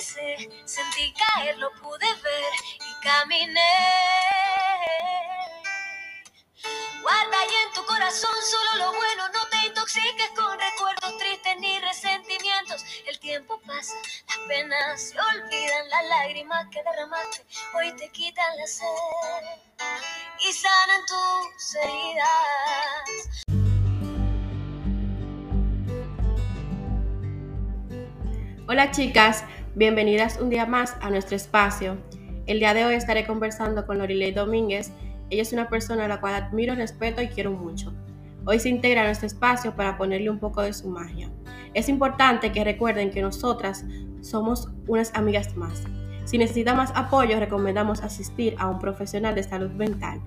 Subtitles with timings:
[0.00, 3.60] sentí caer, lo pude ver y caminé.
[7.02, 11.78] Guarda ahí en tu corazón solo lo bueno, no te intoxiques con recuerdos tristes ni
[11.80, 12.84] resentimientos.
[13.06, 13.94] El tiempo pasa,
[14.28, 17.44] las penas se olvidan, las lágrimas que derramaste
[17.74, 18.86] hoy te quitan la sed
[20.48, 23.40] y sanan tus heridas.
[28.68, 29.44] Hola chicas,
[29.74, 31.96] bienvenidas un día más a nuestro espacio.
[32.46, 34.90] El día de hoy estaré conversando con Lorilei Domínguez.
[35.30, 37.92] Ella es una persona a la cual admiro, respeto y quiero mucho.
[38.46, 41.30] Hoy se integra a nuestro espacio para ponerle un poco de su magia.
[41.72, 43.84] Es importante que recuerden que nosotras
[44.22, 45.84] somos unas amigas más.
[46.30, 50.20] Si necesita más apoyo, recomendamos asistir a un profesional de salud mental.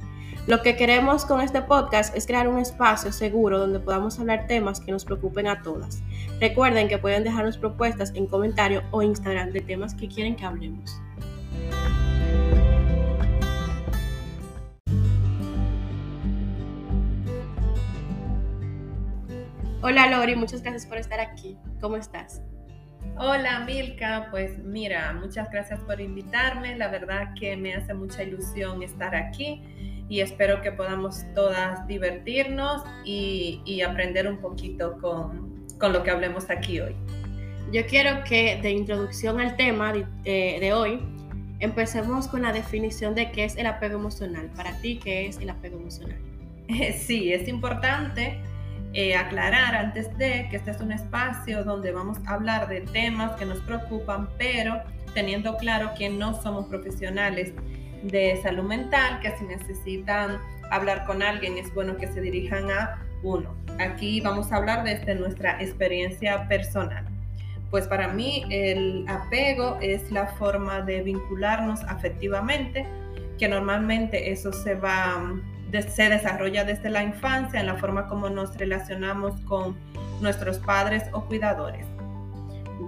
[0.47, 4.81] Lo que queremos con este podcast es crear un espacio seguro donde podamos hablar temas
[4.81, 6.03] que nos preocupen a todas.
[6.41, 11.01] Recuerden que pueden dejarnos propuestas en comentario o Instagram de temas que quieren que hablemos.
[19.81, 21.57] Hola Lori, muchas gracias por estar aquí.
[21.79, 22.41] ¿Cómo estás?
[23.15, 26.75] Hola Milka, pues mira, muchas gracias por invitarme.
[26.75, 29.61] La verdad que me hace mucha ilusión estar aquí
[30.09, 36.79] y espero que podamos todas divertirnos y, aprender un poquito con, lo que hablemos aquí
[36.79, 36.95] hoy.
[37.71, 40.99] Yo quiero que de introducción al tema de, de hoy
[41.59, 44.49] empecemos con la definición de qué es el apego emocional.
[44.55, 46.17] Para ti, ¿qué es el apego emocional?
[46.97, 48.39] Sí, es importante
[48.93, 53.31] eh, aclarar antes de que este es un espacio donde vamos a hablar de temas
[53.33, 54.81] que nos preocupan, pero
[55.13, 57.53] teniendo claro que no somos profesionales
[58.03, 60.37] de salud mental, que si necesitan
[60.69, 63.55] hablar con alguien es bueno que se dirijan a uno.
[63.79, 67.05] Aquí vamos a hablar desde nuestra experiencia personal.
[67.71, 72.85] Pues para mí el apego es la forma de vincularnos afectivamente,
[73.39, 75.19] que normalmente eso se va
[75.81, 79.75] se desarrolla desde la infancia en la forma como nos relacionamos con
[80.21, 81.85] nuestros padres o cuidadores.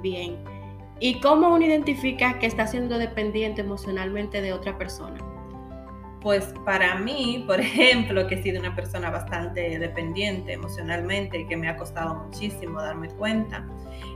[0.02, 0.38] Bien.
[1.00, 5.18] ¿Y cómo uno identifica que está siendo dependiente emocionalmente de otra persona?
[6.22, 11.58] Pues para mí, por ejemplo, que he sido una persona bastante dependiente emocionalmente y que
[11.58, 13.68] me ha costado muchísimo darme cuenta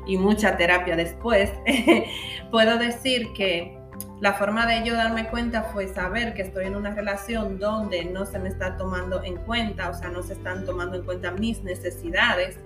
[0.06, 1.52] y mucha terapia después,
[2.52, 3.79] puedo decir que
[4.22, 8.26] la forma de yo darme cuenta fue saber que estoy en una relación donde no
[8.26, 11.64] se me está tomando en cuenta, o sea, no se están tomando en cuenta mis
[11.64, 12.58] necesidades.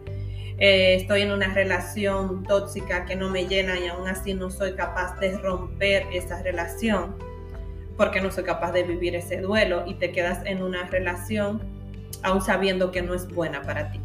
[0.57, 4.73] Eh, estoy en una relación tóxica que no me llena y aún así no soy
[4.73, 7.15] capaz de romper esa relación
[7.97, 11.61] porque no soy capaz de vivir ese duelo y te quedas en una relación
[12.23, 13.99] aún sabiendo que no es buena para ti.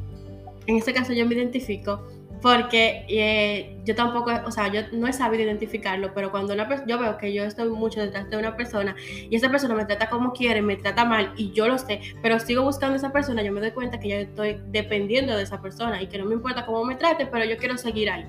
[0.67, 2.07] En este caso yo me identifico
[2.41, 6.99] porque eh, yo tampoco, o sea, yo no he sabido identificarlo, pero cuando una yo
[6.99, 10.33] veo que yo estoy mucho detrás de una persona y esa persona me trata como
[10.33, 13.53] quiere, me trata mal y yo lo sé, pero sigo buscando a esa persona, yo
[13.53, 16.65] me doy cuenta que yo estoy dependiendo de esa persona y que no me importa
[16.65, 18.27] cómo me trate, pero yo quiero seguir ahí.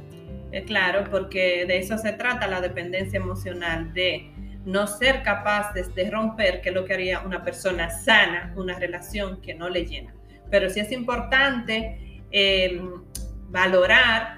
[0.52, 4.31] Eh, claro, porque de eso se trata la dependencia emocional, de
[4.66, 9.42] no ser capaces de romper, que es lo que haría una persona sana, una relación
[9.42, 10.14] que no le llena.
[10.50, 12.81] Pero sí es importante eh,
[13.50, 14.38] valorar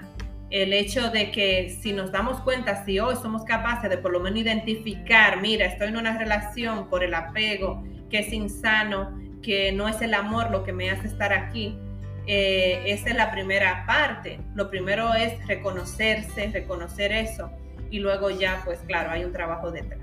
[0.50, 4.20] el hecho de que si nos damos cuenta, si hoy somos capaces de por lo
[4.20, 9.88] menos identificar, mira, estoy en una relación por el apego que es insano, que no
[9.88, 11.78] es el amor lo que me hace estar aquí,
[12.26, 14.38] eh, esa es la primera parte.
[14.54, 17.50] Lo primero es reconocerse, reconocer eso
[17.90, 20.00] y luego ya, pues claro, hay un trabajo detrás.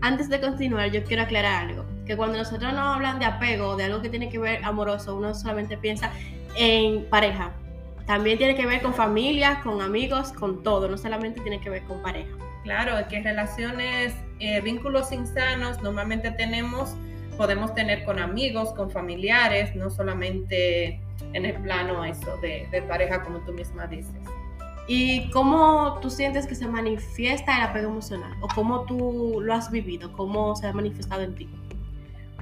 [0.00, 3.84] Antes de continuar, yo quiero aclarar algo, que cuando nosotros no hablan de apego, de
[3.84, 6.12] algo que tiene que ver amoroso, uno solamente piensa
[6.56, 7.52] en pareja,
[8.08, 11.82] también tiene que ver con familia, con amigos, con todo, no solamente tiene que ver
[11.82, 12.30] con pareja.
[12.64, 16.94] Claro, que relaciones, eh, vínculos insanos normalmente tenemos,
[17.36, 21.02] podemos tener con amigos, con familiares, no solamente
[21.34, 24.16] en el plano eso de, de pareja como tú misma dices.
[24.86, 28.32] ¿Y cómo tú sientes que se manifiesta el apego emocional?
[28.40, 30.10] ¿O cómo tú lo has vivido?
[30.14, 31.46] ¿Cómo se ha manifestado en ti?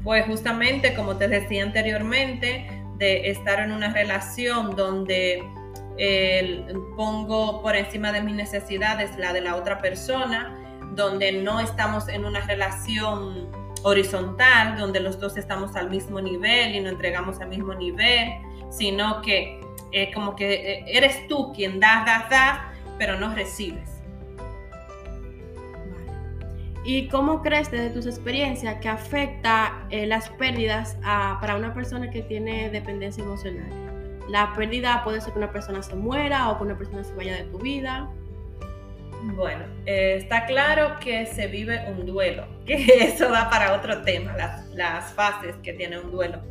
[0.05, 2.69] Pues justamente, como te decía anteriormente,
[2.99, 5.43] de estar en una relación donde
[6.97, 10.55] pongo por encima de mis necesidades la de la otra persona,
[10.95, 13.51] donde no estamos en una relación
[13.83, 18.31] horizontal, donde los dos estamos al mismo nivel y nos entregamos al mismo nivel,
[18.71, 19.61] sino que
[19.93, 22.59] es como que eh, eres tú quien das, das, das,
[22.99, 23.97] pero no recibes.
[26.85, 32.23] ¿Y cómo crees desde tus experiencias que afecta eh, las pérdidas para una persona que
[32.23, 33.96] tiene dependencia emocional?
[34.29, 37.35] La pérdida puede ser que una persona se muera o que una persona se vaya
[37.37, 38.11] de tu vida.
[39.35, 44.37] Bueno, eh, está claro que se vive un duelo, que eso va para otro tema,
[44.37, 46.43] las, las fases que tiene un duelo.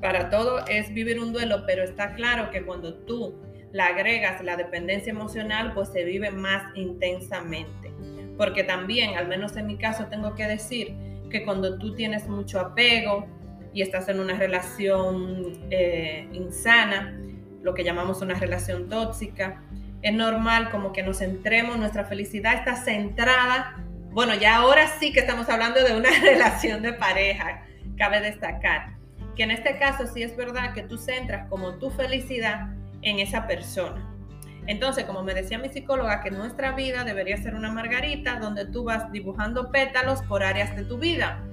[0.00, 3.34] Para todo es vivir un duelo, pero está claro que cuando tú
[3.72, 7.92] le agregas la dependencia emocional, pues se vive más intensamente.
[8.36, 10.94] Porque también, al menos en mi caso, tengo que decir
[11.30, 13.26] que cuando tú tienes mucho apego
[13.76, 17.20] y estás en una relación eh, insana,
[17.62, 19.62] lo que llamamos una relación tóxica,
[20.00, 23.76] es normal como que nos centremos, nuestra felicidad está centrada.
[24.12, 27.66] Bueno, ya ahora sí que estamos hablando de una relación de pareja,
[27.98, 28.96] cabe destacar
[29.36, 32.70] que en este caso sí es verdad que tú centras como tu felicidad
[33.02, 34.10] en esa persona.
[34.66, 38.84] Entonces, como me decía mi psicóloga, que nuestra vida debería ser una margarita donde tú
[38.84, 41.45] vas dibujando pétalos por áreas de tu vida.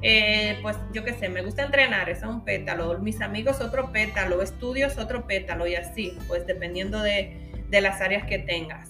[0.00, 4.42] Eh, pues yo qué sé, me gusta entrenar, es un pétalo, mis amigos otro pétalo,
[4.42, 8.88] estudios otro pétalo y así, pues dependiendo de, las áreas que tengas.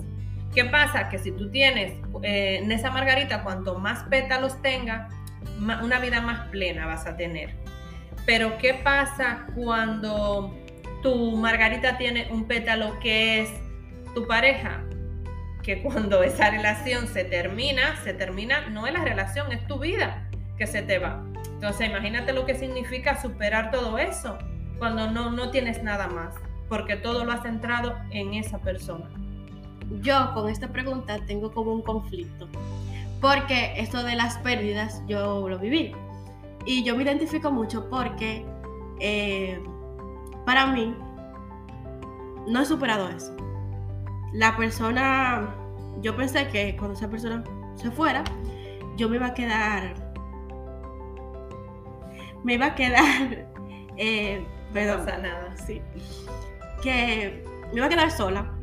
[0.55, 1.09] ¿Qué pasa?
[1.09, 5.09] Que si tú tienes eh, en esa margarita, cuanto más pétalos tenga,
[5.83, 7.55] una vida más plena vas a tener.
[8.27, 10.55] Pero ¿qué pasa cuando
[11.03, 13.51] tu margarita tiene un pétalo que es
[14.15, 14.83] tu pareja?
[15.63, 20.28] Que cuando esa relación se termina, se termina, no es la relación, es tu vida
[20.59, 21.25] que se te va.
[21.55, 24.39] Entonces imagínate lo que significa superar todo eso
[24.79, 26.35] cuando no, no tienes nada más,
[26.69, 29.09] porque todo lo has centrado en esa persona.
[30.03, 32.49] Yo con esta pregunta tengo como un conflicto,
[33.21, 35.93] porque esto de las pérdidas yo lo viví.
[36.67, 38.45] Y yo me identifico mucho porque
[39.01, 39.61] eh,
[40.45, 40.95] para mí
[42.47, 43.35] no he superado eso.
[44.33, 45.55] La persona,
[46.03, 47.43] yo pensé que cuando esa persona
[47.77, 48.23] se fuera,
[48.97, 50.08] yo me iba a quedar,
[52.45, 53.47] me iba a quedar,
[53.97, 55.57] eh, perdón, no nada.
[55.57, 55.81] Sí,
[56.83, 57.43] que
[57.73, 58.55] me iba a quedar sola,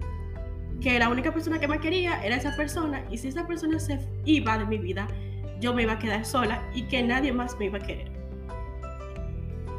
[0.82, 4.00] que la única persona que me quería era esa persona y si esa persona se
[4.26, 5.08] iba de mi vida,
[5.60, 8.12] yo me iba a quedar sola y que nadie más me iba a querer.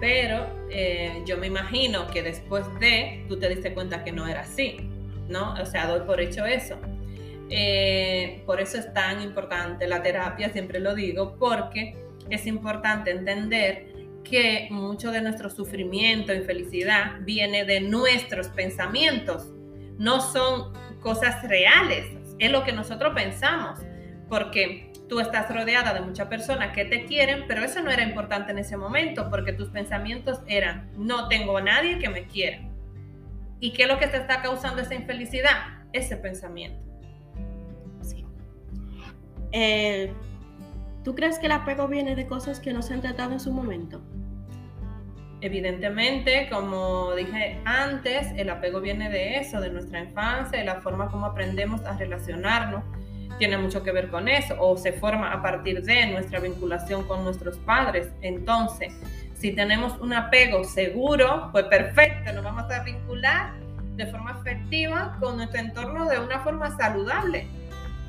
[0.01, 4.41] Pero eh, yo me imagino que después de, tú te diste cuenta que no era
[4.41, 4.91] así,
[5.29, 5.55] ¿no?
[5.55, 6.77] O sea, doy por hecho eso.
[7.49, 11.97] Eh, por eso es tan importante la terapia, siempre lo digo, porque
[12.31, 13.93] es importante entender
[14.25, 19.53] que mucho de nuestro sufrimiento, infelicidad, viene de nuestros pensamientos,
[19.99, 22.07] no son cosas reales,
[22.39, 23.79] es lo que nosotros pensamos,
[24.29, 28.53] porque tú estás rodeada de muchas personas que te quieren, pero eso no era importante
[28.53, 32.61] en ese momento porque tus pensamientos eran, no tengo a nadie que me quiera.
[33.61, 35.85] ¿Y qué es lo que te está causando esa infelicidad?
[35.93, 36.83] Ese pensamiento.
[38.03, 38.27] Sí.
[39.53, 40.13] Eh,
[41.07, 43.53] ¿Tú crees que el apego viene de cosas que no se han tratado en su
[43.53, 44.03] momento?
[45.41, 51.09] Evidentemente, como dije antes, el apego viene de eso, de nuestra infancia, de la forma
[51.09, 52.83] como aprendemos a relacionarnos
[53.39, 57.23] tiene mucho que ver con eso o se forma a partir de nuestra vinculación con
[57.23, 58.09] nuestros padres.
[58.23, 58.93] Entonces,
[59.35, 63.53] si tenemos un apego seguro, pues perfecto, nos vamos a vincular
[63.95, 67.47] de forma afectiva con nuestro entorno de una forma saludable.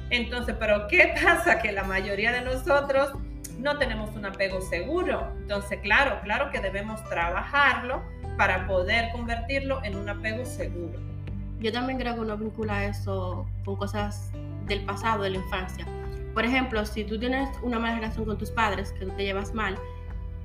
[0.10, 1.60] Entonces, pero ¿qué pasa?
[1.60, 3.12] Que la mayoría de nosotros
[3.60, 5.28] no tenemos un apego seguro.
[5.42, 8.02] Entonces, claro, claro que debemos trabajarlo
[8.38, 11.00] para poder convertirlo en un apego seguro.
[11.60, 14.32] Yo también creo que uno vincula eso con cosas
[14.68, 15.86] del pasado, de la infancia.
[16.34, 19.56] Por ejemplo, si tú tienes una mala relación con tus padres, que tú te llevas
[19.56, 19.76] mal,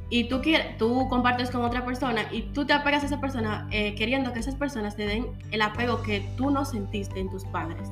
[0.08, 3.66] y tú, quieres, tú compartes con otra persona y tú te apegas a esa persona
[3.70, 7.44] eh, queriendo que esas personas te den el apego que tú no sentiste en tus
[7.46, 7.88] padres.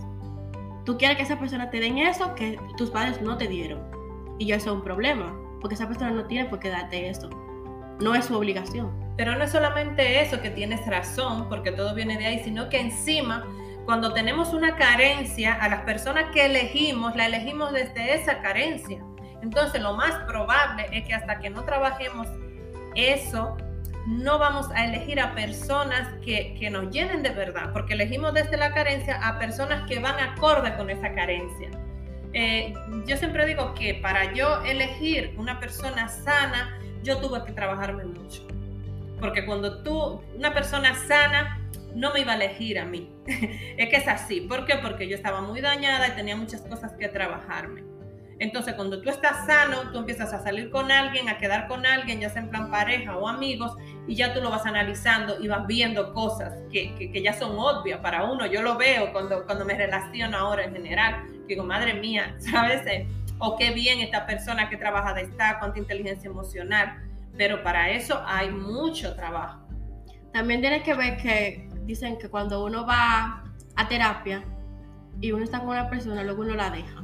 [0.91, 3.81] Tú quieres que esa persona te den eso que tus padres no te dieron.
[4.41, 7.31] Y eso es un problema, porque esa persona no tiene por qué darte eso.
[8.01, 8.91] No es su obligación.
[9.17, 12.81] Pero no es solamente eso que tienes razón, porque todo viene de ahí, sino que
[12.81, 13.47] encima
[13.85, 19.01] cuando tenemos una carencia, a las personas que elegimos, la elegimos desde esa carencia.
[19.43, 22.27] Entonces, lo más probable es que hasta que no trabajemos
[22.97, 23.57] eso,
[24.11, 28.57] no vamos a elegir a personas que, que, nos llenen de verdad, porque elegimos desde
[28.57, 31.71] la carencia a personas que van acorde con esa carencia.
[32.33, 32.75] Eh,
[33.07, 38.47] yo siempre digo que para yo elegir una persona sana, yo tuve que trabajarme mucho.
[39.21, 41.61] Porque cuando tú, una persona sana,
[41.95, 43.13] no me iba a elegir a mí.
[43.27, 44.41] es que es así.
[44.41, 44.77] ¿Por qué?
[44.77, 47.90] Porque yo estaba muy dañada y tenía muchas cosas que trabajarme.
[48.41, 52.21] Entonces, cuando tú estás sano, tú empiezas a salir con alguien, a quedar con alguien,
[52.21, 55.67] ya sea en plan pareja o amigos, y ya tú lo vas analizando y vas
[55.67, 58.47] viendo cosas que, que, ya son obvias para uno.
[58.47, 62.81] Yo lo veo cuando, cuando me relaciono ahora en general, digo, madre mía, ¿sabes?
[63.39, 66.99] O qué bien esta persona que trabaja de esta, cuánta inteligencia emocional.
[67.37, 69.61] Pero para eso hay mucho trabajo.
[70.33, 73.45] También tienes que ver que dicen que cuando uno va
[73.77, 74.43] a terapia,
[75.21, 77.03] y uno está con una persona, luego uno la deja.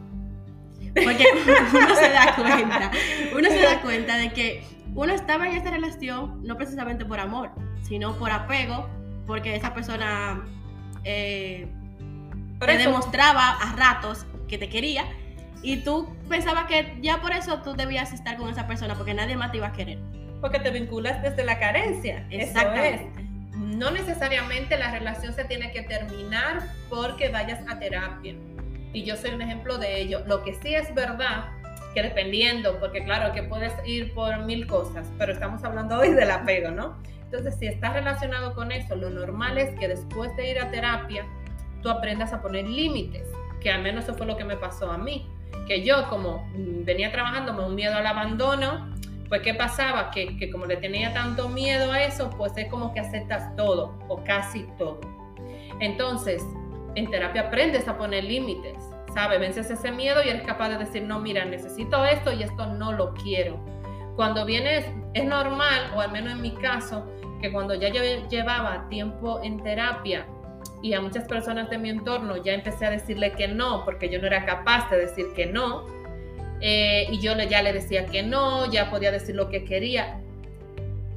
[1.05, 1.25] Porque
[1.75, 2.91] uno se da cuenta,
[3.35, 7.51] uno se da cuenta de que uno estaba en esta relación no precisamente por amor,
[7.83, 8.89] sino por apego,
[9.27, 10.43] porque esa persona
[11.05, 11.69] eh,
[12.59, 15.05] te demostraba a ratos que te quería
[15.63, 19.37] y tú pensabas que ya por eso tú debías estar con esa persona porque nadie
[19.37, 19.99] más te iba a querer.
[20.41, 22.27] Porque te vinculas desde la carencia.
[22.31, 23.11] Exactamente.
[23.11, 23.27] Eso es.
[23.57, 28.35] No necesariamente la relación se tiene que terminar porque vayas a terapia.
[28.93, 30.23] Y yo soy un ejemplo de ello.
[30.27, 31.47] Lo que sí es verdad
[31.95, 36.31] que dependiendo, porque claro que puedes ir por mil cosas, pero estamos hablando hoy del
[36.31, 36.97] apego, ¿no?
[37.25, 41.25] Entonces, si estás relacionado con eso, lo normal es que después de ir a terapia,
[41.83, 43.27] tú aprendas a poner límites,
[43.61, 45.27] que al menos eso fue lo que me pasó a mí,
[45.67, 48.95] que yo como mm, venía trabajándome un miedo al abandono,
[49.29, 50.11] pues ¿qué pasaba?
[50.11, 53.99] Que, que como le tenía tanto miedo a eso, pues es como que aceptas todo
[54.09, 55.01] o casi todo.
[55.81, 56.43] Entonces,
[56.97, 58.83] en terapia aprendes a poner límites,
[59.15, 59.39] ¿sabes?
[59.39, 62.93] Vences ese miedo y eres capaz de decir, no, mira, necesito esto y esto no
[62.93, 63.65] lo quiero.
[64.17, 67.07] Cuando vienes, es normal, o al menos en mi caso,
[67.41, 70.27] que cuando ya yo llevaba tiempo en terapia
[70.83, 74.19] y a muchas personas de mi entorno ya empecé a decirle que no, porque yo
[74.19, 75.85] no era capaz de decir que no,
[76.63, 80.23] eh, y yo ya le decía que no, ya podía decir lo que quería.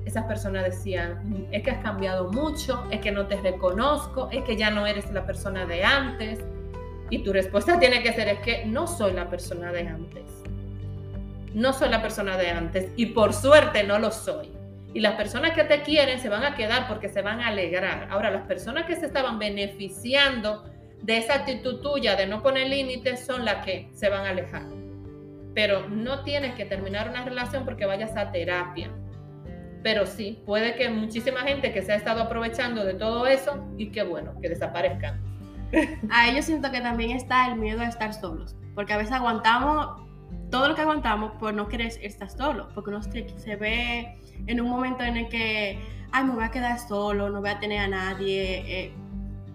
[0.10, 4.58] Esas personas decían, es que has cambiado mucho, es que no te reconozco, es que
[4.58, 6.40] ya no eres la persona de antes.
[7.12, 10.24] Y tu respuesta tiene que ser, es que no soy la persona de antes.
[11.54, 14.50] No soy la persona de antes y por suerte no lo soy.
[14.96, 18.08] Y las personas que te quieren se van a quedar porque se van a alegrar.
[18.10, 20.64] Ahora, las personas que se estaban beneficiando
[21.04, 24.64] de esa actitud tuya de no poner límites son las que se van a alejar.
[25.54, 28.90] Pero no tienes que terminar una relación porque vayas a terapia.
[29.84, 33.92] Pero sí, puede que muchísima gente que se ha estado aprovechando de todo eso y
[33.92, 35.22] que bueno, que desaparezcan.
[36.10, 40.02] A ellos siento que también está el miedo a estar solos, porque a veces aguantamos
[40.50, 44.18] todo lo que aguantamos por no querer estar solo, porque uno se, ve
[44.48, 45.80] en un momento en el que,
[46.12, 48.94] ay, me voy a quedar solo, no voy a tener a nadie, eh,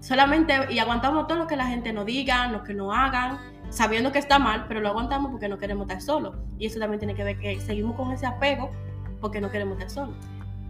[0.00, 3.38] solamente, y aguantamos todo lo que la gente nos diga, lo que nos hagan,
[3.70, 6.36] sabiendo que está mal, pero lo aguantamos porque no queremos estar solos.
[6.58, 8.70] Y eso también tiene que ver que seguimos con ese apego
[9.24, 10.16] porque no queremos estar solos.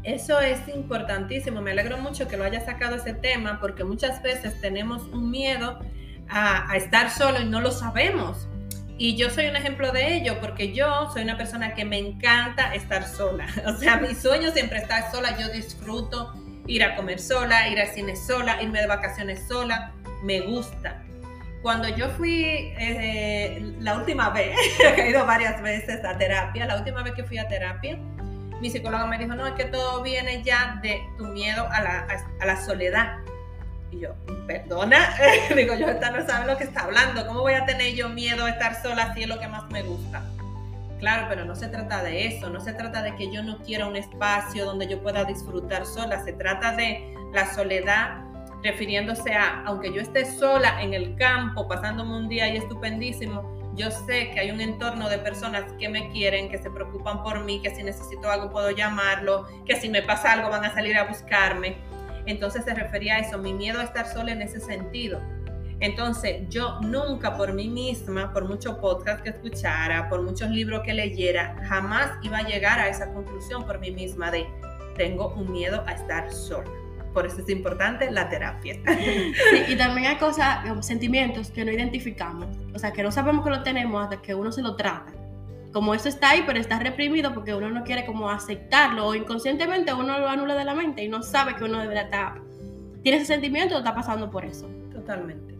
[0.04, 1.60] Eso es importantísimo.
[1.60, 5.80] Me alegro mucho que lo haya sacado ese tema porque muchas veces tenemos un miedo
[6.28, 8.46] a, a, estar solo y no lo sabemos.
[8.96, 12.72] Y yo soy un ejemplo de ello porque yo soy una persona que me encanta
[12.76, 13.48] estar sola.
[13.66, 15.36] O sea, mi sueño siempre estar sola.
[15.36, 16.32] Yo disfruto
[16.68, 19.90] ir a comer sola, ir al cine sola, irme de vacaciones sola.
[20.22, 21.02] Me gusta.
[21.60, 24.56] Cuando yo fui eh, la última vez,
[24.96, 27.98] he ido varias veces a terapia, la última vez que fui a terapia,
[28.64, 31.98] mi psicóloga me dijo, no, es que todo viene ya de tu miedo a la,
[31.98, 33.18] a, a la soledad.
[33.90, 34.14] Y yo,
[34.46, 35.14] perdona,
[35.54, 38.46] digo yo, esta no sabe lo que está hablando, ¿cómo voy a tener yo miedo
[38.46, 40.22] a estar sola si es lo que más me gusta?
[40.98, 43.86] Claro, pero no se trata de eso, no se trata de que yo no quiera
[43.86, 48.24] un espacio donde yo pueda disfrutar sola, se trata de la soledad
[48.62, 53.42] refiriéndose a, aunque yo esté sola en el campo, pasándome un día y estupendísimo,
[53.74, 57.44] yo sé que hay un entorno de personas que me quieren, que se preocupan por
[57.44, 60.96] mí, que si necesito algo puedo llamarlo, que si me pasa algo van a salir
[60.96, 61.76] a buscarme.
[62.26, 65.20] Entonces se refería a eso, mi miedo a estar sola en ese sentido.
[65.80, 70.94] Entonces yo nunca por mí misma, por mucho podcast que escuchara, por muchos libros que
[70.94, 74.46] leyera, jamás iba a llegar a esa conclusión por mí misma de
[74.96, 76.70] tengo un miedo a estar sola.
[77.14, 78.76] Por eso es importante la terapia.
[78.84, 83.50] Sí, y también hay cosas, sentimientos que no identificamos, o sea, que no sabemos que
[83.50, 85.12] lo tenemos hasta que uno se lo trata.
[85.72, 89.92] Como eso está ahí, pero está reprimido porque uno no quiere como aceptarlo o inconscientemente
[89.92, 92.40] uno lo anula de la mente y no sabe que uno debería estar,
[93.02, 94.68] tiene ese sentimiento o está pasando por eso.
[94.92, 95.54] Totalmente.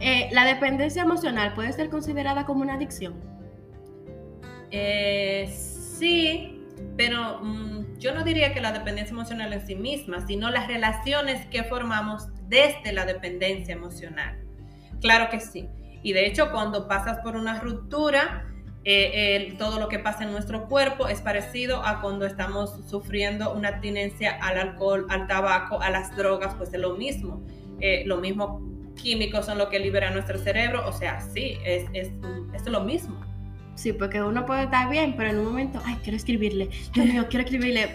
[0.00, 3.14] Eh, ¿La dependencia emocional puede ser considerada como una adicción?
[4.70, 6.62] Eh, sí,
[6.96, 11.46] pero mmm, yo no diría que la dependencia emocional en sí misma, sino las relaciones
[11.46, 14.38] que formamos desde la dependencia emocional.
[15.00, 15.68] Claro que sí.
[16.02, 18.44] Y de hecho, cuando pasas por una ruptura,
[18.84, 23.68] eh, todo lo que pasa en nuestro cuerpo es parecido a cuando estamos sufriendo una
[23.68, 27.42] abstinencia al alcohol, al tabaco, a las drogas, pues es lo mismo.
[27.80, 28.62] Eh, lo mismo
[28.94, 32.10] químicos son lo que libera nuestro cerebro, o sea, sí, es, es,
[32.54, 33.27] es lo mismo.
[33.78, 37.26] Sí, porque uno puede estar bien, pero en un momento, ay, quiero escribirle, Dios mío,
[37.30, 37.94] quiero escribirle,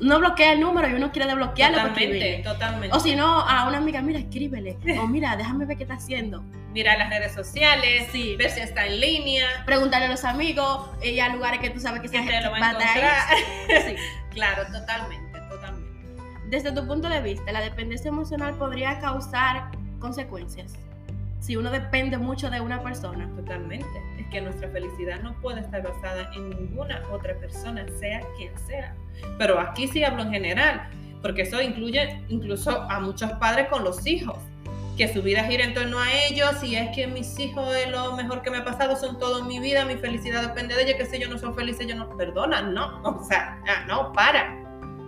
[0.00, 1.78] no bloquea el número y uno quiere desbloquearlo.
[1.78, 2.96] Totalmente, totalmente.
[2.96, 6.42] O si no, a una amiga, mira, escríbele, o mira, déjame ver qué está haciendo.
[6.72, 8.34] Mira las redes sociales, Sí.
[8.34, 9.46] ver si está en línea.
[9.64, 12.70] Preguntarle a los amigos, y a lugares que tú sabes que gente lo va a
[12.70, 13.12] encontrar.
[13.86, 13.94] Sí.
[14.32, 15.88] Claro, totalmente, totalmente.
[16.48, 20.74] Desde tu punto de vista, ¿la dependencia emocional podría causar consecuencias?
[21.42, 23.28] si uno depende mucho de una persona.
[23.34, 23.86] Totalmente.
[24.32, 28.94] Que nuestra felicidad no puede estar basada en ninguna otra persona, sea quien sea.
[29.38, 30.88] Pero aquí sí hablo en general,
[31.20, 34.38] porque eso incluye incluso a muchos padres con los hijos,
[34.96, 38.16] que su vida gira en torno a ellos y es que mis hijos es lo
[38.16, 41.06] mejor que me ha pasado, son todo mi vida, mi felicidad depende de ellos, que
[41.06, 44.58] si ellos no son felices, ellos no perdonan, no, o sea, no, para,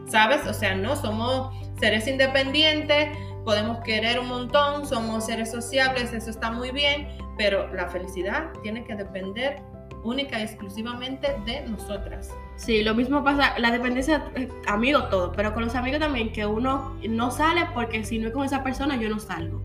[0.06, 0.46] ¿sabes?
[0.46, 3.08] O sea, no, somos seres independientes,
[3.44, 8.84] podemos querer un montón, somos seres sociables, eso está muy bien, pero la felicidad tiene
[8.84, 9.62] que depender
[10.02, 12.30] única y exclusivamente de nosotras.
[12.56, 16.46] Sí, lo mismo pasa, la dependencia, eh, amigo todo, pero con los amigos también, que
[16.46, 19.62] uno no sale porque si no es con esa persona, yo no salgo.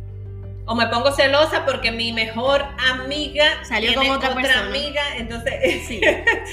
[0.66, 4.68] O me pongo celosa porque mi mejor amiga salió con otra, persona.
[4.68, 6.00] amiga, entonces, sí,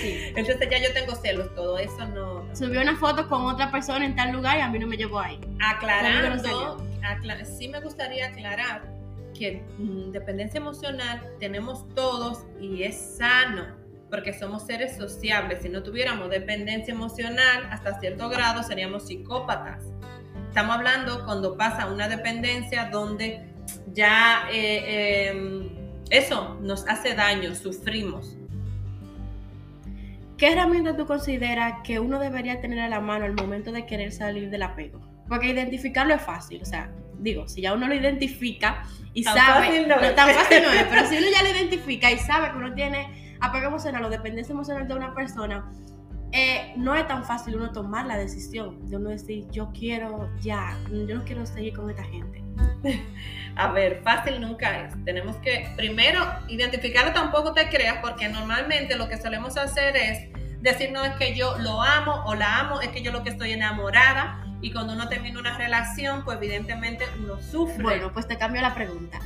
[0.00, 0.32] sí.
[0.34, 2.46] entonces ya yo tengo celos, todo eso no.
[2.54, 5.20] Subió una foto con otra persona en tal lugar y a mí no me llevó
[5.20, 5.38] ahí.
[5.60, 6.82] Aclarando,
[7.44, 8.82] sí me gustaría aclarar
[9.38, 13.76] que mm, dependencia emocional tenemos todos y es sano
[14.10, 15.62] porque somos seres sociables.
[15.62, 19.84] Si no tuviéramos dependencia emocional, hasta cierto grado seríamos psicópatas.
[20.48, 23.44] Estamos hablando cuando pasa una dependencia donde
[23.92, 25.70] ya eh, em,
[26.10, 28.36] eso nos hace daño, sufrimos.
[30.38, 34.12] ¿Qué herramienta tú consideras que uno debería tener a la mano al momento de querer
[34.12, 35.00] salir del apego?
[35.28, 39.96] Porque identificarlo es fácil, o sea, digo, si ya uno lo identifica y sabe, no,
[40.14, 43.36] tan fácil no es, pero si uno ya lo identifica y sabe que uno tiene
[43.40, 45.70] apego emocional o dependencia emocional de una persona,
[46.32, 50.76] eh, no es tan fácil uno tomar la decisión de uno decir, yo quiero ya,
[50.90, 52.42] yo no quiero seguir con esta gente.
[53.56, 55.04] A ver, fácil nunca es.
[55.04, 60.28] Tenemos que primero identificarlo tampoco te creas, porque normalmente lo que solemos hacer es
[60.60, 63.30] decir, no es que yo lo amo o la amo, es que yo lo que
[63.30, 67.82] estoy enamorada y cuando uno termina una relación, pues evidentemente uno sufre.
[67.82, 69.20] Bueno, pues te cambio la pregunta.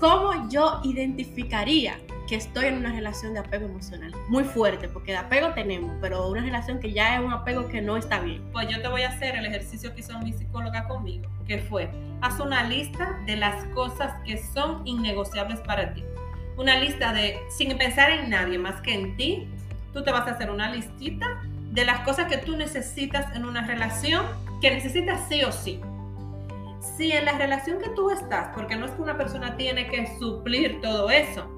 [0.00, 4.14] ¿Cómo yo identificaría que estoy en una relación de apego emocional?
[4.28, 7.80] Muy fuerte, porque de apego tenemos, pero una relación que ya es un apego que
[7.80, 8.42] no está bien.
[8.52, 11.90] Pues yo te voy a hacer el ejercicio que hizo mi psicóloga conmigo, que fue,
[12.20, 16.04] haz una lista de las cosas que son innegociables para ti.
[16.56, 19.48] Una lista de, sin pensar en nadie más que en ti,
[19.92, 23.66] tú te vas a hacer una listita de las cosas que tú necesitas en una
[23.66, 24.26] relación,
[24.60, 25.80] que necesitas sí o sí.
[26.96, 30.06] Si en la relación que tú estás, porque no es que una persona tiene que
[30.18, 31.48] suplir todo eso,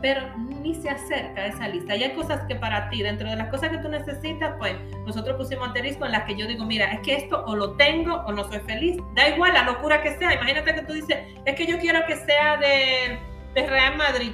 [0.00, 1.96] pero ni se acerca a esa lista.
[1.96, 4.74] Y hay cosas que para ti, dentro de las cosas que tú necesitas, pues
[5.06, 8.14] nosotros pusimos asterisco en las que yo digo, mira, es que esto o lo tengo
[8.14, 8.96] o no soy feliz.
[9.14, 10.34] Da igual la locura que sea.
[10.34, 13.18] Imagínate que tú dices, es que yo quiero que sea de,
[13.54, 14.32] de Real Madrid.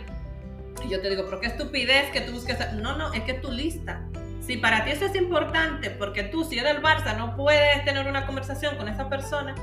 [0.85, 2.59] Y yo te digo, pero qué estupidez que tú busques.
[2.75, 4.03] No, no, es que tu lista
[4.43, 8.07] si para ti eso es importante, porque tú, si eres del Barça, no puedes tener
[8.09, 9.55] una conversación con esa persona,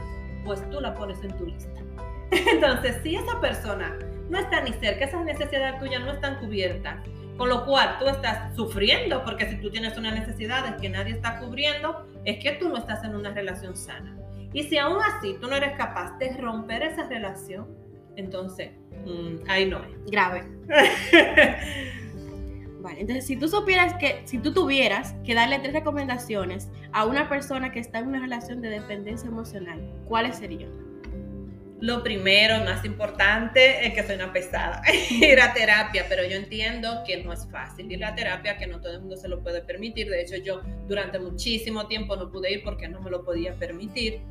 [0.45, 1.81] pues tú la pones en tu lista.
[2.31, 3.97] Entonces, si esa persona
[4.29, 7.05] no está ni cerca, esas necesidades tuyas no están cubiertas,
[7.37, 11.39] con lo cual tú estás sufriendo, porque si tú tienes una necesidad que nadie está
[11.39, 14.15] cubriendo, es que tú no estás en una relación sana.
[14.53, 17.67] Y si aún así tú no eres capaz de romper esa relación,
[18.15, 18.71] entonces
[19.05, 20.11] mm, ahí no es.
[20.11, 20.43] Grave.
[22.87, 27.71] Entonces si tú supieras que, si tú tuvieras que darle tres recomendaciones a una persona
[27.71, 30.71] que está en una relación de dependencia emocional, ¿cuáles serían?
[31.81, 34.81] Lo primero, más importante, es que soy una pesada.
[35.09, 38.81] ir a terapia, pero yo entiendo que no es fácil ir a terapia, que no
[38.81, 40.09] todo el mundo se lo puede permitir.
[40.09, 44.21] De hecho, yo durante muchísimo tiempo no pude ir porque no me lo podía permitir.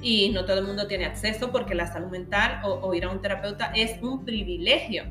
[0.00, 3.10] Y no todo el mundo tiene acceso porque la salud mental o, o ir a
[3.10, 5.04] un terapeuta es un privilegio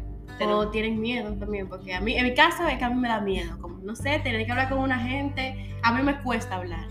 [0.50, 3.08] o tienen miedo también, porque a mí, en mi caso es que a mí me
[3.08, 6.56] da miedo, como, no sé, tener que hablar con una gente, a mí me cuesta
[6.56, 6.86] hablar,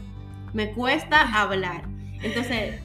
[0.52, 1.82] me cuesta hablar.
[2.22, 2.80] Entonces...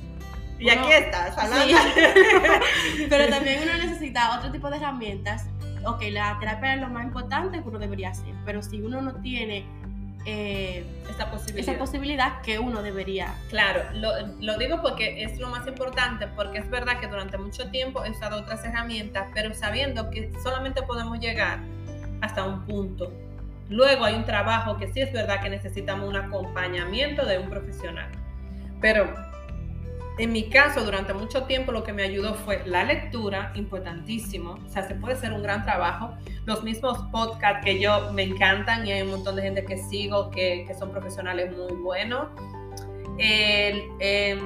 [0.57, 1.75] Y aquí estás, hablando.
[3.09, 5.47] pero también uno necesita otro tipo de herramientas.
[5.85, 9.15] Ok, la terapia es lo más importante que uno debería hacer, pero si uno no
[9.15, 9.65] tiene
[10.25, 11.69] eh, esa, posibilidad.
[11.69, 13.35] esa posibilidad que uno debería.
[13.49, 17.69] Claro, lo, lo, digo porque es lo más importante, porque es verdad que durante mucho
[17.69, 21.59] tiempo he usado otras herramientas, pero sabiendo que solamente podemos llegar
[22.21, 23.11] hasta un punto.
[23.69, 28.09] Luego hay un trabajo que sí es verdad que necesitamos un acompañamiento de un profesional.
[28.81, 29.13] Pero
[30.17, 34.57] en mi caso, durante mucho tiempo lo que me ayudó fue la lectura, importantísimo.
[34.65, 36.13] O sea, se puede hacer un gran trabajo.
[36.45, 40.31] Los mismos podcasts que yo me encantan y hay un montón de gente que sigo
[40.31, 42.27] que, son profesionales muy buenos.
[43.17, 44.39] El, eh,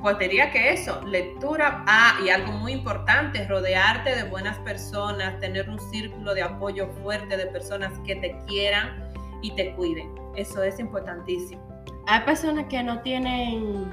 [0.00, 5.68] pues diría que eso, lectura, ah, y algo muy importante, rodearte de buenas personas, tener
[5.68, 9.10] un círculo de apoyo fuerte de personas que te quieran
[9.42, 10.14] y te cuiden.
[10.36, 11.65] Eso es importantísimo
[12.06, 13.90] hay personas que no tienen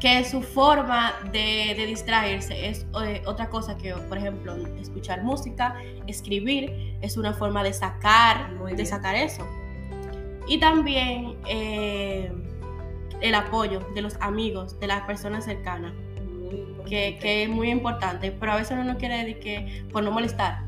[0.00, 5.76] que su forma de, distraerse es eh, otra cosa que, por ejemplo, escuchar música,
[6.06, 9.44] escribir, es una forma de sacar, de sacar eso.
[10.46, 12.30] Y también eh,
[13.20, 15.92] el apoyo de los amigos, de las personas cercanas,
[16.88, 20.10] que, que, es muy importante, pero a veces uno no quiere decir que por no
[20.10, 20.67] molestar,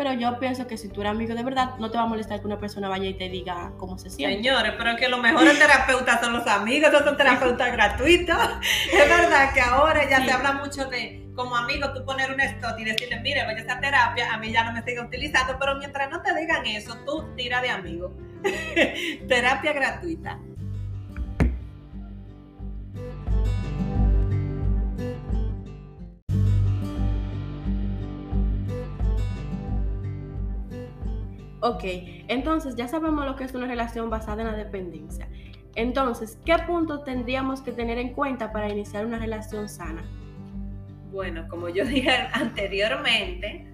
[0.00, 2.40] pero yo pienso que si tú eres amigo de verdad, no te va a molestar
[2.40, 4.36] que una persona vaya y te diga cómo se siente.
[4.36, 8.34] Señores, pero que los mejores terapeutas son los amigos, son terapeutas gratuitos.
[8.90, 12.78] Es verdad que ahora ya se habla mucho de, como amigo, tú poner un stop
[12.78, 15.74] y decirle, mire, vaya a esa terapia, a mí ya no me sigue utilizando, pero
[15.74, 18.16] mientras no te digan eso, tú tira de amigo.
[19.28, 20.38] terapia gratuita.
[31.60, 31.84] Ok,
[32.28, 35.28] entonces ya sabemos lo que es una relación basada en la dependencia.
[35.74, 40.02] Entonces, ¿qué puntos tendríamos que tener en cuenta para iniciar una relación sana?
[41.12, 43.66] Bueno, como yo dije anteriormente,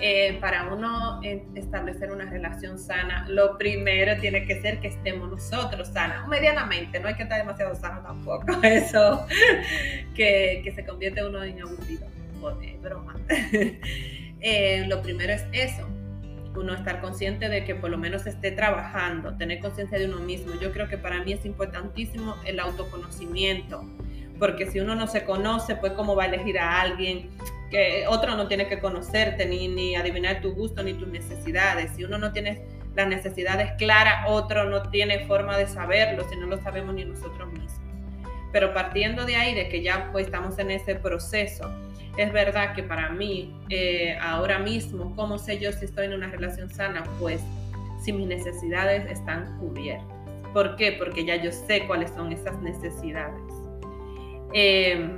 [0.00, 1.20] eh, para uno
[1.54, 7.08] establecer una relación sana, lo primero tiene que ser que estemos nosotros sanas, medianamente, no
[7.08, 9.26] hay que estar demasiado sano tampoco, eso
[10.14, 12.06] que, que se convierte uno en aburrido,
[12.80, 13.16] broma.
[14.40, 15.88] Eh, lo primero es eso,
[16.56, 20.54] uno estar consciente de que por lo menos esté trabajando, tener conciencia de uno mismo.
[20.60, 23.84] Yo creo que para mí es importantísimo el autoconocimiento,
[24.38, 27.30] porque si uno no se conoce, pues cómo va a elegir a alguien
[27.70, 31.92] que otro no tiene que conocerte, ni, ni adivinar tu gusto, ni tus necesidades.
[31.96, 32.62] Si uno no tiene
[32.94, 37.52] las necesidades claras, otro no tiene forma de saberlo, si no lo sabemos ni nosotros
[37.52, 37.80] mismos.
[38.52, 41.70] Pero partiendo de ahí, de que ya pues estamos en ese proceso,
[42.18, 46.26] es verdad que para mí, eh, ahora mismo, ¿cómo sé yo si estoy en una
[46.26, 47.04] relación sana?
[47.20, 47.40] Pues
[48.02, 50.04] si mis necesidades están cubiertas.
[50.52, 50.92] ¿Por qué?
[50.92, 53.40] Porque ya yo sé cuáles son esas necesidades.
[54.52, 55.14] Em,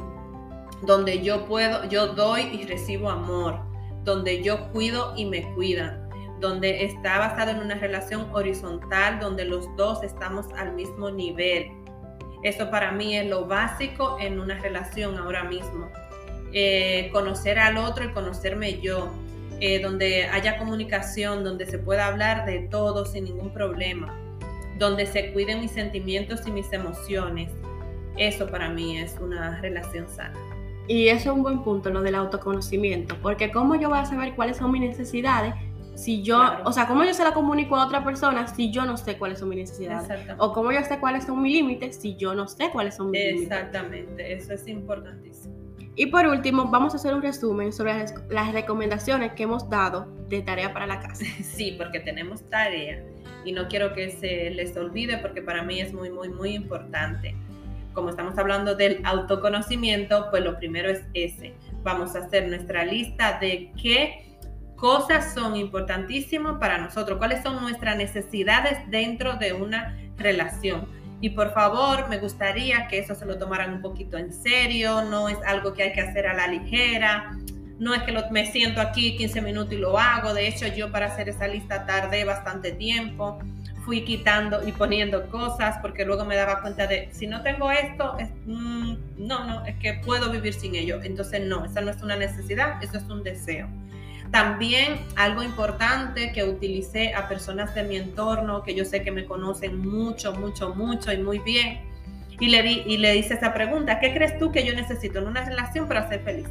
[0.82, 3.58] donde yo puedo, yo doy y recibo amor,
[4.04, 6.06] donde yo cuido y me cuidan,
[6.38, 11.70] donde está basado en una relación horizontal, donde los dos estamos al mismo nivel.
[12.42, 15.88] Eso para mí es lo básico en una relación ahora mismo.
[16.52, 19.08] Eh, conocer al otro y conocerme yo,
[19.60, 24.18] eh, donde haya comunicación, donde se pueda hablar de todo sin ningún problema,
[24.78, 27.52] donde se cuiden mis sentimientos y mis emociones.
[28.16, 30.34] Eso para mí es una relación sana.
[30.88, 34.34] Y eso es un buen punto, lo del autoconocimiento, porque cómo yo voy a saber
[34.34, 35.54] cuáles son mis necesidades
[35.94, 38.96] si yo, o sea, cómo yo se la comunico a otra persona si yo no
[38.96, 40.08] sé cuáles son mis necesidades.
[40.38, 43.20] O cómo yo sé cuáles son mis límites si yo no sé cuáles son mis
[43.20, 43.42] límites.
[43.42, 45.54] Exactamente, eso es importantísimo.
[45.96, 50.42] Y por último, vamos a hacer un resumen sobre las recomendaciones que hemos dado de
[50.42, 51.24] tarea para la casa.
[51.42, 53.02] Sí, porque tenemos tarea
[53.44, 57.34] y no quiero que se les olvide porque para mí es muy, muy, muy importante.
[57.92, 61.54] Como estamos hablando del autoconocimiento, pues lo primero es ese.
[61.82, 64.36] Vamos a hacer nuestra lista de qué
[64.76, 71.52] cosas son importantísimas para nosotros, cuáles son nuestras necesidades dentro de una relación y por
[71.52, 75.74] favor, me gustaría que eso se lo tomaran un poquito en serio, no es algo
[75.74, 77.36] que hay que hacer a la ligera,
[77.78, 81.06] no es que me siento aquí 15 minutos y lo hago, de hecho yo para
[81.06, 83.38] hacer esa lista tardé bastante tiempo,
[83.84, 88.16] fui quitando y poniendo cosas porque luego me daba cuenta de, si no tengo esto,
[88.46, 92.16] mm, no, no, es que puedo vivir sin ello, entonces no, esa no es una
[92.16, 93.68] necesidad, eso es un deseo.
[94.30, 99.24] También algo importante que utilicé a personas de mi entorno que yo sé que me
[99.24, 101.80] conocen mucho, mucho, mucho y muy bien.
[102.38, 105.26] Y le, di, y le hice esa pregunta, ¿qué crees tú que yo necesito en
[105.26, 106.46] una relación para ser feliz?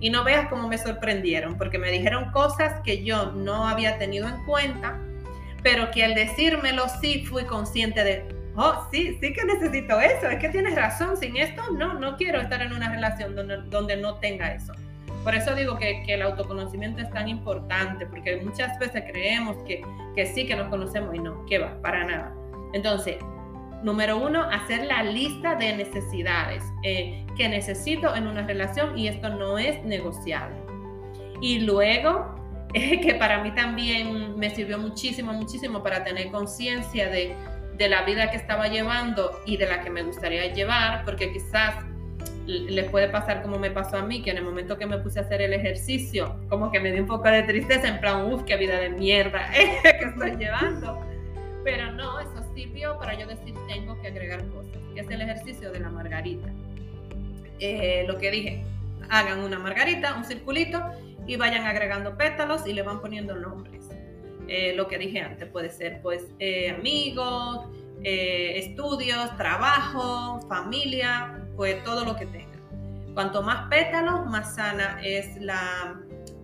[0.00, 4.28] Y no veas cómo me sorprendieron, porque me dijeron cosas que yo no había tenido
[4.28, 4.98] en cuenta,
[5.62, 10.38] pero que al decírmelo sí fui consciente de, oh, sí, sí que necesito eso, es
[10.38, 14.14] que tienes razón, sin esto no, no quiero estar en una relación donde, donde no
[14.16, 14.72] tenga eso.
[15.24, 19.82] Por eso digo que, el autoconocimiento es tan importante, porque muchas veces creemos que,
[20.26, 22.34] sí que nos conocemos y no, que va, para nada.
[22.74, 23.16] Entonces,
[23.82, 29.30] número uno, hacer la lista de necesidades eh, que necesito en una relación y esto
[29.30, 30.56] no es negociable.
[31.40, 32.34] Y luego,
[32.74, 38.36] que para mí también me sirvió muchísimo, muchísimo para tener conciencia de la vida que
[38.36, 41.76] estaba llevando y de la que me gustaría llevar, porque quizás
[42.46, 45.18] les puede pasar como me pasó a mí, que en el momento que me puse
[45.18, 48.42] a hacer el ejercicio, como que me dio un poco de tristeza, en plan, uff,
[48.44, 49.50] qué vida de mierda
[49.82, 51.00] que estoy llevando.
[51.64, 55.80] Pero no, eso sirvió para yo decir, tengo que agregar cosas, es el ejercicio de
[55.80, 56.48] la margarita.
[57.58, 58.64] Eh, lo que dije,
[59.08, 60.82] hagan una margarita, un circulito,
[61.26, 63.88] y vayan agregando pétalos y le van poniendo nombres.
[64.46, 67.60] Eh, lo que dije antes puede ser, pues, eh, amigos,
[68.02, 72.58] estudios, trabajo, familia, pues todo lo que tenga.
[73.14, 75.94] Cuanto más pétalos, más sana es la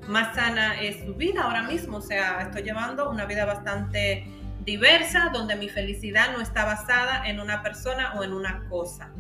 [0.07, 1.99] más sana es su vida ahora mismo.
[1.99, 4.25] O sea, estoy llevando una vida bastante
[4.65, 9.11] diversa donde mi felicidad no está basada en una persona o en una cosa.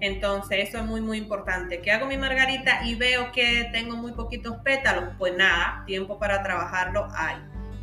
[0.00, 1.80] Entonces, eso es muy, muy importante.
[1.80, 5.14] ¿Qué hago mi margarita y veo que tengo muy poquitos pétalos?
[5.18, 7.36] Pues nada, tiempo para trabajarlo hay.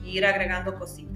[0.04, 1.13] Ir agregando cositas.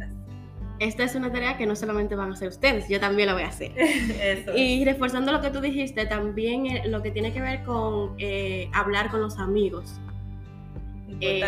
[0.80, 3.44] Esta es una tarea que no solamente van a hacer ustedes, yo también la voy
[3.44, 3.72] a hacer.
[4.56, 8.70] Y reforzando lo que tú dijiste, también eh, lo que tiene que ver con eh,
[8.74, 10.00] hablar con los amigos.
[11.20, 11.44] Eh,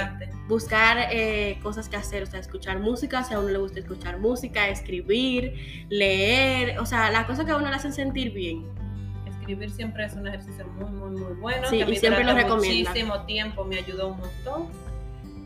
[0.48, 1.10] buscar
[1.62, 5.86] cosas que hacer, o sea, escuchar música, si a uno le gusta escuchar música, escribir,
[5.90, 8.66] leer, o sea, las cosas que a uno le hacen sentir bien
[9.50, 11.68] escribir siempre es un ejercicio muy, muy, muy bueno.
[11.70, 12.90] Sí, y siempre lo recomiendo.
[12.90, 14.70] Muchísimo tiempo, me ayudó un montón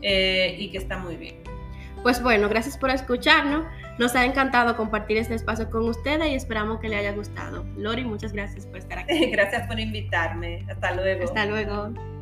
[0.02, 1.43] eh, y que está muy bien.
[2.04, 3.64] Pues bueno, gracias por escucharnos.
[3.98, 7.64] Nos ha encantado compartir este espacio con ustedes y esperamos que le haya gustado.
[7.78, 9.30] Lori, muchas gracias por estar aquí.
[9.32, 10.66] gracias por invitarme.
[10.68, 11.24] Hasta luego.
[11.24, 12.13] Hasta luego.